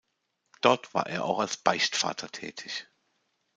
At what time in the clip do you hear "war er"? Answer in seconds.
0.95-1.25